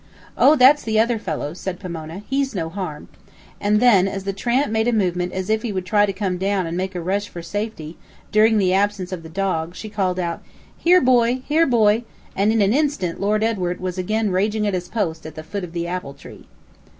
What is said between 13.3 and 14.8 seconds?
Edward was again raging at